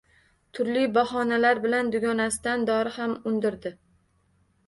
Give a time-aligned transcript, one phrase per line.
[0.59, 3.75] Turli bahonalar bilan dugonasidan dori ham undirdi